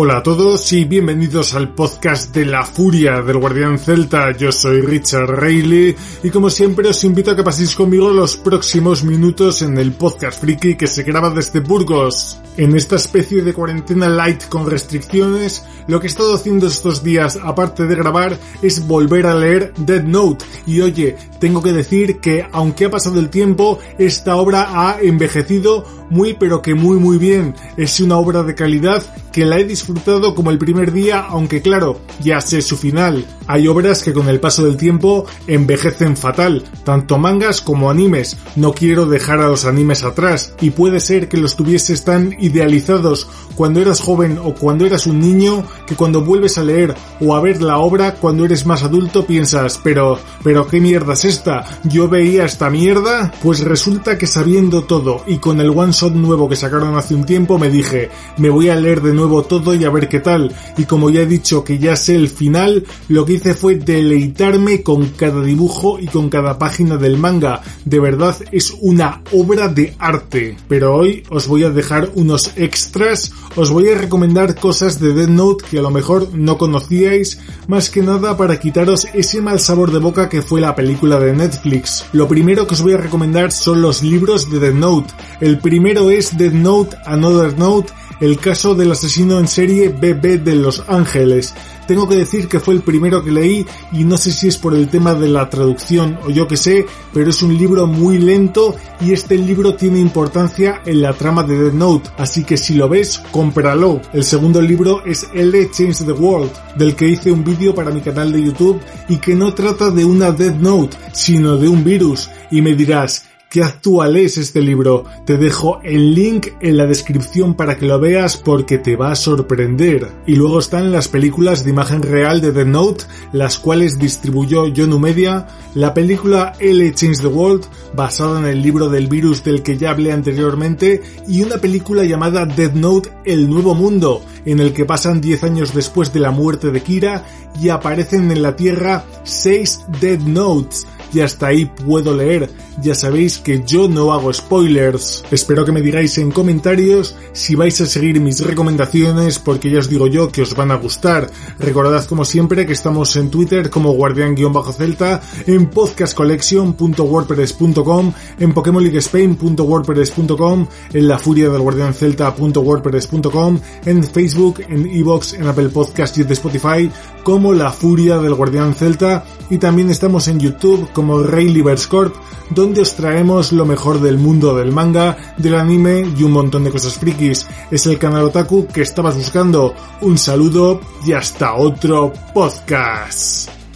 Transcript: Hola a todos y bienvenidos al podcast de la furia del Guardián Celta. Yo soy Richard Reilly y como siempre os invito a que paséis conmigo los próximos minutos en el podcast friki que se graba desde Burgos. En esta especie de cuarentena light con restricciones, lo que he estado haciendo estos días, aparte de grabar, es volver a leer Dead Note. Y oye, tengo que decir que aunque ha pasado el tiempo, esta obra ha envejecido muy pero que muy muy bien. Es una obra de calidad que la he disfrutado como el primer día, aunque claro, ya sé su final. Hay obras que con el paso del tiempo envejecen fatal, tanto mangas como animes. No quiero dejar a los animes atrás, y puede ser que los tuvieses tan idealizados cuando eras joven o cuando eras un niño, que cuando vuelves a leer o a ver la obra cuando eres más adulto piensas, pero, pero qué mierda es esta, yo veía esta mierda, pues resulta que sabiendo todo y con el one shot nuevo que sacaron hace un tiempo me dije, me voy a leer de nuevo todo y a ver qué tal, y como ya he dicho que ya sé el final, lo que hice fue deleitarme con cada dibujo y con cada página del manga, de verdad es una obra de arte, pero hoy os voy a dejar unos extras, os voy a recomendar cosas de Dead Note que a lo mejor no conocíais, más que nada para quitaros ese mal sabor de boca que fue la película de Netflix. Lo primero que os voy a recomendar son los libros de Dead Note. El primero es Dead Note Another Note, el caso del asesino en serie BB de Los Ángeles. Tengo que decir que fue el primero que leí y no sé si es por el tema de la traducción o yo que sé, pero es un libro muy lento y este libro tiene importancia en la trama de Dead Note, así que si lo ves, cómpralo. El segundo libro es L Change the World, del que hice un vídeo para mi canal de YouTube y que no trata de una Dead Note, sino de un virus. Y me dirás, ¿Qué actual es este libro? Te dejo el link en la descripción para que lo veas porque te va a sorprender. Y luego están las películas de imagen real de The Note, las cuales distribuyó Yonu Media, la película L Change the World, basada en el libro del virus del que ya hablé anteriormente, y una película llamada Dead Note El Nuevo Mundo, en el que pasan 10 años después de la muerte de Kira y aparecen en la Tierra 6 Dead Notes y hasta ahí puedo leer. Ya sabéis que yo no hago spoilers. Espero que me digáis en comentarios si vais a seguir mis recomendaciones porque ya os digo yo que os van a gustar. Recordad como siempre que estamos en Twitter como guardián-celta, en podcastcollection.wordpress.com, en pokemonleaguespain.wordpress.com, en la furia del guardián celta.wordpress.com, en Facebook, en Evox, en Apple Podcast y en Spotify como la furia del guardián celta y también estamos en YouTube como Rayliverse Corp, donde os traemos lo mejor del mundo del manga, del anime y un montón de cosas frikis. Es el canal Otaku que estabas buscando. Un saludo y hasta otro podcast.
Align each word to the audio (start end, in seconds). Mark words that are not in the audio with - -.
Hola 0.00 0.18
a 0.18 0.22
todos 0.22 0.72
y 0.72 0.84
bienvenidos 0.84 1.54
al 1.54 1.74
podcast 1.74 2.32
de 2.32 2.46
la 2.46 2.64
furia 2.64 3.20
del 3.20 3.38
Guardián 3.38 3.80
Celta. 3.80 4.30
Yo 4.30 4.52
soy 4.52 4.80
Richard 4.80 5.28
Reilly 5.28 5.92
y 6.22 6.30
como 6.30 6.50
siempre 6.50 6.88
os 6.88 7.02
invito 7.02 7.32
a 7.32 7.34
que 7.36 7.42
paséis 7.42 7.74
conmigo 7.74 8.10
los 8.10 8.36
próximos 8.36 9.02
minutos 9.02 9.60
en 9.62 9.76
el 9.76 9.90
podcast 9.90 10.40
friki 10.40 10.76
que 10.76 10.86
se 10.86 11.02
graba 11.02 11.30
desde 11.30 11.58
Burgos. 11.58 12.40
En 12.56 12.76
esta 12.76 12.94
especie 12.94 13.42
de 13.42 13.52
cuarentena 13.52 14.08
light 14.08 14.48
con 14.48 14.70
restricciones, 14.70 15.64
lo 15.88 15.98
que 15.98 16.06
he 16.06 16.10
estado 16.10 16.32
haciendo 16.32 16.68
estos 16.68 17.02
días, 17.02 17.36
aparte 17.42 17.86
de 17.86 17.96
grabar, 17.96 18.38
es 18.62 18.86
volver 18.86 19.26
a 19.26 19.34
leer 19.34 19.72
Dead 19.78 20.04
Note. 20.04 20.44
Y 20.64 20.80
oye, 20.80 21.16
tengo 21.40 21.60
que 21.60 21.72
decir 21.72 22.20
que 22.20 22.46
aunque 22.52 22.84
ha 22.84 22.90
pasado 22.90 23.18
el 23.18 23.30
tiempo, 23.30 23.80
esta 23.98 24.36
obra 24.36 24.68
ha 24.70 25.00
envejecido 25.00 25.84
muy 26.10 26.34
pero 26.34 26.62
que 26.62 26.74
muy 26.74 26.96
muy 26.98 27.18
bien. 27.18 27.54
Es 27.76 28.00
una 28.00 28.16
obra 28.16 28.42
de 28.42 28.54
calidad 28.54 29.02
que 29.32 29.44
la 29.44 29.58
he 29.58 29.64
disfrutado 29.64 30.34
como 30.34 30.50
el 30.50 30.58
primer 30.58 30.92
día, 30.92 31.20
aunque 31.20 31.62
claro, 31.62 32.00
ya 32.20 32.40
sé 32.40 32.62
su 32.62 32.76
final. 32.76 33.24
Hay 33.46 33.68
obras 33.68 34.02
que 34.02 34.12
con 34.12 34.28
el 34.28 34.40
paso 34.40 34.64
del 34.64 34.76
tiempo 34.76 35.26
envejecen 35.46 36.16
fatal, 36.16 36.64
tanto 36.84 37.18
mangas 37.18 37.60
como 37.60 37.90
animes. 37.90 38.36
No 38.56 38.72
quiero 38.72 39.06
dejar 39.06 39.40
a 39.40 39.48
los 39.48 39.64
animes 39.64 40.02
atrás, 40.02 40.54
y 40.60 40.70
puede 40.70 41.00
ser 41.00 41.28
que 41.28 41.36
los 41.36 41.56
tuvieses 41.56 42.04
tan 42.04 42.34
idealizados 42.40 43.28
cuando 43.54 43.80
eras 43.80 44.00
joven 44.00 44.38
o 44.42 44.54
cuando 44.54 44.86
eras 44.86 45.06
un 45.06 45.20
niño, 45.20 45.64
que 45.86 45.94
cuando 45.94 46.24
vuelves 46.24 46.58
a 46.58 46.64
leer 46.64 46.94
o 47.20 47.34
a 47.34 47.40
ver 47.40 47.62
la 47.62 47.78
obra 47.78 48.14
cuando 48.14 48.44
eres 48.44 48.66
más 48.66 48.82
adulto 48.82 49.26
piensas, 49.26 49.80
pero, 49.82 50.18
pero 50.42 50.66
qué 50.66 50.80
mierda 50.80 51.14
es 51.14 51.24
esta, 51.24 51.64
yo 51.84 52.08
veía 52.08 52.44
esta 52.44 52.70
mierda, 52.70 53.32
pues 53.42 53.60
resulta 53.60 54.18
que 54.18 54.26
sabiendo 54.26 54.84
todo 54.84 55.22
y 55.26 55.38
con 55.38 55.60
el 55.60 55.70
one 55.70 55.92
shot 55.98 56.14
nuevo 56.14 56.48
que 56.48 56.56
sacaron 56.56 56.96
hace 56.96 57.14
un 57.14 57.24
tiempo 57.24 57.58
me 57.58 57.70
dije, 57.70 58.10
me 58.36 58.50
voy 58.50 58.68
a 58.68 58.76
leer 58.76 59.02
de 59.02 59.12
nuevo 59.12 59.42
todo 59.42 59.74
y 59.74 59.84
a 59.84 59.90
ver 59.90 60.08
qué 60.08 60.20
tal, 60.20 60.54
y 60.76 60.84
como 60.84 61.10
ya 61.10 61.22
he 61.22 61.26
dicho 61.26 61.64
que 61.64 61.78
ya 61.78 61.96
sé 61.96 62.14
el 62.14 62.28
final, 62.28 62.84
lo 63.08 63.24
que 63.24 63.34
hice 63.34 63.54
fue 63.54 63.76
deleitarme 63.76 64.82
con 64.82 65.08
cada 65.08 65.42
dibujo 65.42 65.98
y 65.98 66.06
con 66.06 66.28
cada 66.28 66.58
página 66.58 66.96
del 66.96 67.18
manga, 67.18 67.62
de 67.84 67.98
verdad 67.98 68.36
es 68.52 68.74
una 68.80 69.22
obra 69.32 69.68
de 69.68 69.94
arte, 69.98 70.56
pero 70.68 70.94
hoy 70.94 71.24
os 71.30 71.48
voy 71.48 71.64
a 71.64 71.70
dejar 71.70 72.10
unos 72.14 72.52
extras, 72.56 73.32
os 73.56 73.70
voy 73.70 73.88
a 73.88 73.98
recomendar 73.98 74.54
cosas 74.54 75.00
de 75.00 75.12
Dead 75.12 75.28
Note 75.28 75.64
que 75.68 75.78
a 75.78 75.82
lo 75.82 75.90
mejor 75.90 76.34
no 76.34 76.58
conocíais, 76.58 77.40
más 77.66 77.90
que 77.90 78.02
nada 78.02 78.36
para 78.36 78.60
quitaros 78.60 79.06
ese 79.14 79.42
mal 79.42 79.58
sabor 79.58 79.90
de 79.90 79.98
boca 79.98 80.28
que 80.28 80.42
fue 80.42 80.60
la 80.60 80.76
película 80.76 81.18
de 81.18 81.34
Netflix. 81.34 82.04
Lo 82.12 82.28
primero 82.28 82.66
que 82.66 82.74
os 82.74 82.82
voy 82.82 82.92
a 82.92 82.98
recomendar 82.98 83.50
son 83.50 83.82
los 83.82 84.02
libros 84.02 84.50
de 84.50 84.58
Dead 84.58 84.74
Note. 84.74 85.12
El 85.40 85.58
primero 85.58 85.87
es 85.88 86.36
Dead 86.36 86.52
Note 86.52 86.98
Another 87.06 87.56
Note, 87.58 87.90
el 88.20 88.38
caso 88.38 88.74
del 88.74 88.92
asesino 88.92 89.38
en 89.38 89.48
serie 89.48 89.88
BB 89.88 90.44
de 90.44 90.54
Los 90.54 90.84
Ángeles. 90.86 91.54
Tengo 91.86 92.06
que 92.06 92.16
decir 92.16 92.46
que 92.46 92.60
fue 92.60 92.74
el 92.74 92.82
primero 92.82 93.24
que 93.24 93.30
leí 93.30 93.64
y 93.90 94.04
no 94.04 94.18
sé 94.18 94.30
si 94.30 94.48
es 94.48 94.58
por 94.58 94.74
el 94.74 94.88
tema 94.88 95.14
de 95.14 95.28
la 95.28 95.48
traducción 95.48 96.18
o 96.26 96.30
yo 96.30 96.46
que 96.46 96.58
sé, 96.58 96.84
pero 97.14 97.30
es 97.30 97.42
un 97.42 97.56
libro 97.56 97.86
muy 97.86 98.18
lento 98.18 98.76
y 99.00 99.14
este 99.14 99.38
libro 99.38 99.76
tiene 99.76 99.98
importancia 99.98 100.82
en 100.84 101.00
la 101.00 101.14
trama 101.14 101.42
de 101.42 101.56
Dead 101.56 101.72
Note, 101.72 102.10
así 102.18 102.44
que 102.44 102.58
si 102.58 102.74
lo 102.74 102.90
ves, 102.90 103.22
cómpralo. 103.30 104.02
El 104.12 104.24
segundo 104.24 104.60
libro 104.60 105.02
es 105.06 105.26
L 105.32 105.70
Change 105.70 106.04
the 106.04 106.12
World, 106.12 106.50
del 106.76 106.94
que 106.94 107.08
hice 107.08 107.32
un 107.32 107.42
vídeo 107.42 107.74
para 107.74 107.90
mi 107.90 108.02
canal 108.02 108.30
de 108.30 108.42
YouTube 108.42 108.78
y 109.08 109.16
que 109.16 109.34
no 109.34 109.54
trata 109.54 109.90
de 109.90 110.04
una 110.04 110.32
Dead 110.32 110.54
Note, 110.54 110.98
sino 111.12 111.56
de 111.56 111.66
un 111.66 111.82
virus. 111.82 112.28
Y 112.50 112.60
me 112.60 112.74
dirás, 112.74 113.27
¿Qué 113.50 113.62
actual 113.62 114.16
es 114.18 114.36
este 114.36 114.60
libro? 114.60 115.06
Te 115.24 115.38
dejo 115.38 115.80
el 115.82 116.14
link 116.14 116.48
en 116.60 116.76
la 116.76 116.84
descripción 116.84 117.54
para 117.54 117.78
que 117.78 117.86
lo 117.86 117.98
veas 117.98 118.36
porque 118.36 118.76
te 118.76 118.94
va 118.94 119.10
a 119.10 119.16
sorprender. 119.16 120.06
Y 120.26 120.36
luego 120.36 120.58
están 120.58 120.92
las 120.92 121.08
películas 121.08 121.64
de 121.64 121.70
imagen 121.70 122.02
real 122.02 122.42
de 122.42 122.52
The 122.52 122.66
Note, 122.66 123.04
las 123.32 123.58
cuales 123.58 123.98
distribuyó 123.98 124.66
Yonu 124.66 124.98
Media, 124.98 125.46
la 125.74 125.94
película 125.94 126.52
L 126.58 126.92
Change 126.92 127.22
the 127.22 127.26
World, 127.26 127.64
basada 127.96 128.38
en 128.40 128.44
el 128.44 128.60
libro 128.60 128.90
del 128.90 129.06
virus 129.06 129.42
del 129.42 129.62
que 129.62 129.78
ya 129.78 129.92
hablé 129.92 130.12
anteriormente, 130.12 131.00
y 131.26 131.40
una 131.40 131.56
película 131.56 132.04
llamada 132.04 132.44
Dead 132.44 132.74
Note 132.74 133.08
El 133.24 133.48
Nuevo 133.48 133.74
Mundo, 133.74 134.20
en 134.44 134.60
el 134.60 134.74
que 134.74 134.84
pasan 134.84 135.22
10 135.22 135.44
años 135.44 135.74
después 135.74 136.12
de 136.12 136.20
la 136.20 136.32
muerte 136.32 136.70
de 136.70 136.82
Kira 136.82 137.24
y 137.58 137.70
aparecen 137.70 138.30
en 138.30 138.42
la 138.42 138.56
Tierra 138.56 139.06
6 139.24 139.86
Dead 140.02 140.20
Notes 140.20 140.86
y 141.12 141.20
hasta 141.20 141.48
ahí 141.48 141.66
puedo 141.66 142.14
leer. 142.14 142.48
Ya 142.80 142.94
sabéis 142.94 143.38
que 143.38 143.64
yo 143.66 143.88
no 143.88 144.12
hago 144.12 144.32
spoilers. 144.32 145.24
Espero 145.30 145.64
que 145.64 145.72
me 145.72 145.82
digáis 145.82 146.16
en 146.18 146.30
comentarios 146.30 147.16
si 147.32 147.56
vais 147.56 147.80
a 147.80 147.86
seguir 147.86 148.20
mis 148.20 148.44
recomendaciones 148.44 149.40
porque 149.40 149.70
ya 149.70 149.78
os 149.80 149.88
digo 149.88 150.06
yo 150.06 150.30
que 150.30 150.42
os 150.42 150.54
van 150.54 150.70
a 150.70 150.76
gustar. 150.76 151.28
Recordad 151.58 152.04
como 152.04 152.24
siempre 152.24 152.64
que 152.66 152.74
estamos 152.74 153.16
en 153.16 153.30
Twitter 153.30 153.70
como 153.70 153.90
guardián-celta, 153.92 155.20
en 155.46 155.70
podcastcollection.wordpress.com, 155.70 158.12
en 158.38 158.52
pokemonleaguespain.wordpress.com, 158.52 160.66
en 160.92 161.08
la 161.08 161.18
furia 161.18 161.48
del 161.50 161.62
guardián 161.62 161.94
celta.wordpress.com, 161.94 163.58
en 163.86 164.04
Facebook, 164.04 164.60
en 164.68 164.86
Evox, 164.86 165.32
en 165.34 165.48
Apple 165.48 165.70
Podcast 165.70 166.16
y 166.18 166.22
en 166.22 166.32
Spotify 166.32 166.88
como 167.28 167.52
la 167.52 167.70
furia 167.70 168.18
del 168.18 168.34
guardián 168.34 168.74
celta 168.74 169.22
y 169.50 169.58
también 169.58 169.90
estamos 169.90 170.28
en 170.28 170.40
YouTube 170.40 170.90
como 170.92 171.22
Rayliverse 171.22 171.88
Corp, 171.88 172.14
donde 172.50 172.80
os 172.80 172.94
traemos 172.94 173.52
lo 173.52 173.64
mejor 173.64 174.00
del 174.00 174.18
mundo 174.18 174.56
del 174.56 174.72
manga, 174.72 175.34
del 175.36 175.54
anime 175.54 176.06
y 176.16 176.22
un 176.22 176.32
montón 176.32 176.64
de 176.64 176.70
cosas 176.70 176.98
frikis. 176.98 177.46
Es 177.70 177.86
el 177.86 177.98
canal 177.98 178.24
Otaku 178.24 178.66
que 178.66 178.82
estabas 178.82 179.16
buscando. 179.16 179.74
Un 180.00 180.18
saludo 180.18 180.80
y 181.06 181.12
hasta 181.12 181.54
otro 181.54 182.12
podcast. 182.34 183.67